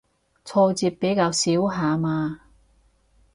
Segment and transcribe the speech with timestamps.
[0.43, 2.39] 挫折比較少下嘛